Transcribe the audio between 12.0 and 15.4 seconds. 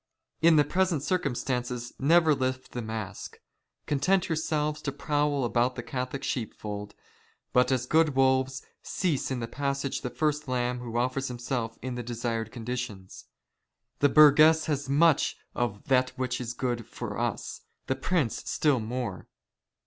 desired conditions. The burgess has much